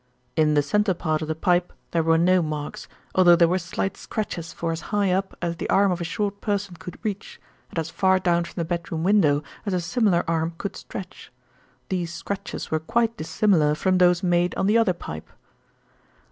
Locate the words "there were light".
3.35-3.95